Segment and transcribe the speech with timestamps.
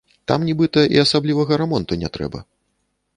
[0.29, 2.39] Там, нібыта, і асаблівага рамонту не трэба.